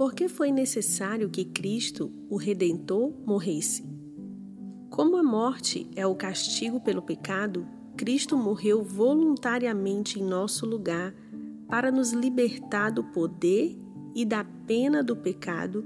[0.00, 3.84] Por que foi necessário que Cristo, o Redentor, morresse?
[4.88, 11.14] Como a morte é o castigo pelo pecado, Cristo morreu voluntariamente em nosso lugar
[11.68, 13.76] para nos libertar do poder
[14.14, 15.84] e da pena do pecado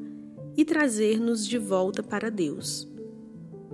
[0.56, 2.88] e trazer-nos de volta para Deus.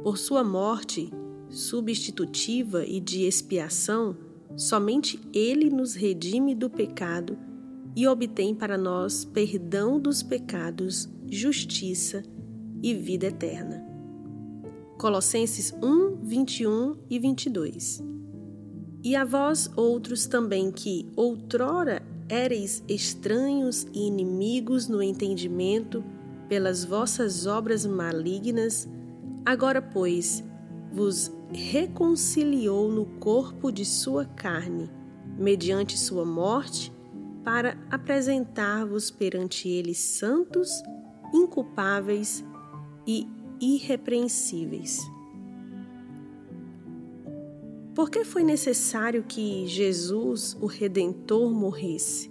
[0.02, 1.12] Por sua morte
[1.50, 4.16] substitutiva e de expiação,
[4.57, 7.50] somente Ele nos redime do pecado
[7.95, 12.22] e obtém para nós perdão dos pecados, justiça
[12.82, 13.85] e vida eterna.
[14.99, 18.03] Colossenses 1, 21 e 22.
[19.03, 26.04] E a vós outros também que, outrora, éreis estranhos e inimigos no entendimento
[26.49, 28.88] pelas vossas obras malignas,
[29.44, 30.44] agora, pois,
[30.93, 34.91] vos reconciliou no corpo de sua carne,
[35.38, 36.92] mediante sua morte,
[37.44, 40.83] para apresentar-vos perante ele santos,
[41.33, 42.44] inculpáveis
[43.06, 43.27] e
[43.60, 45.00] irrepreensíveis.
[47.94, 52.30] Por que foi necessário que Jesus, o Redentor, morresse?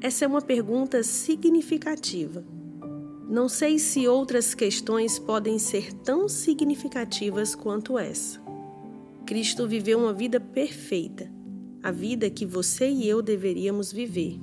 [0.00, 2.44] Essa é uma pergunta significativa.
[3.28, 8.40] Não sei se outras questões podem ser tão significativas quanto essa.
[9.24, 11.39] Cristo viveu uma vida perfeita
[11.82, 14.38] a vida que você e eu deveríamos viver.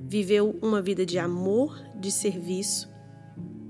[0.00, 2.88] Viveu uma vida de amor, de serviço,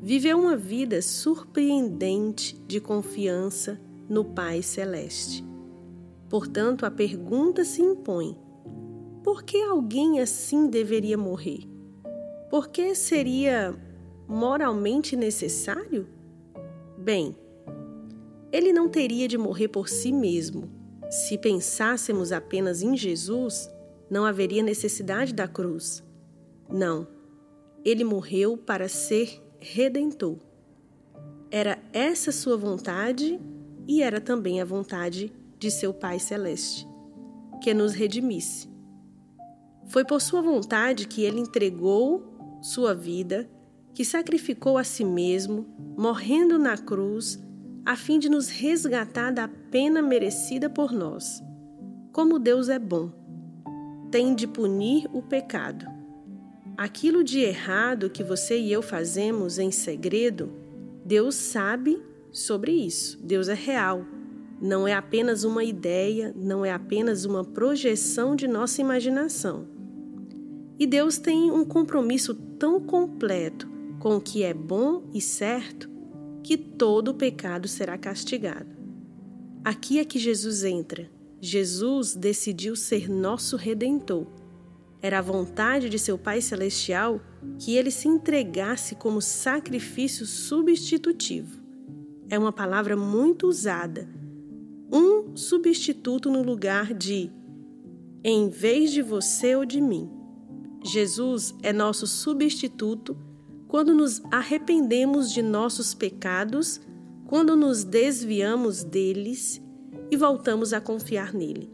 [0.01, 5.45] viveu uma vida surpreendente de confiança no Pai Celeste.
[6.29, 8.39] Portanto, a pergunta se impõe:
[9.25, 11.61] por que alguém assim deveria morrer?
[12.51, 13.75] Por que seria
[14.29, 16.07] moralmente necessário?
[16.99, 17.37] Bem,
[18.53, 23.71] ele não teria de morrer por si mesmo se pensássemos apenas em Jesus,
[24.11, 26.03] não haveria necessidade da cruz.
[26.69, 27.07] Não,
[27.85, 30.39] ele morreu para ser redentor.
[31.51, 33.41] Era essa sua vontade
[33.87, 36.87] e era também a vontade de seu Pai Celeste,
[37.63, 38.69] que nos redimisse.
[39.87, 42.25] Foi por sua vontade que ele entregou
[42.61, 43.49] sua vida,
[43.95, 47.41] que sacrificou a si mesmo, morrendo na cruz
[47.87, 51.41] a fim de nos resgatar da pena merecida por nós.
[52.13, 53.13] Como Deus é bom,
[54.11, 55.87] tem de punir o pecado.
[56.77, 60.53] Aquilo de errado que você e eu fazemos em segredo,
[61.05, 62.03] Deus sabe
[62.33, 63.21] sobre isso.
[63.23, 64.05] Deus é real.
[64.61, 69.65] Não é apenas uma ideia, não é apenas uma projeção de nossa imaginação.
[70.77, 73.69] E Deus tem um compromisso tão completo
[74.01, 75.96] com o que é bom e certo
[76.47, 78.71] que todo pecado será castigado.
[79.65, 81.11] Aqui é que Jesus entra.
[81.41, 84.29] Jesus decidiu ser nosso redentor.
[85.03, 87.21] Era a vontade de seu Pai Celestial
[87.59, 91.61] que ele se entregasse como sacrifício substitutivo.
[92.29, 94.09] É uma palavra muito usada.
[94.93, 97.29] Um substituto no lugar de
[98.23, 100.09] em vez de você ou de mim.
[100.85, 103.17] Jesus é nosso substituto
[103.69, 106.81] quando nos arrependemos de nossos pecados,
[107.27, 109.61] quando nos desviamos deles
[110.11, 111.71] e voltamos a confiar nele.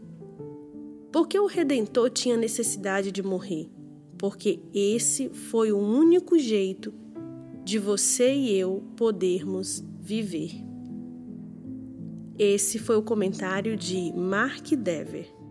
[1.11, 3.69] Porque o Redentor tinha necessidade de morrer?
[4.17, 6.93] Porque esse foi o único jeito
[7.63, 10.51] de você e eu podermos viver.
[12.37, 15.42] Esse foi o comentário de Mark Dever.